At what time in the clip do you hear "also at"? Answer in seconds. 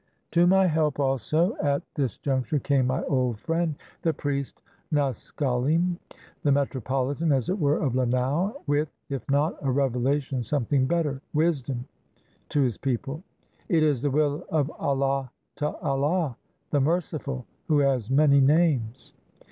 0.99-1.83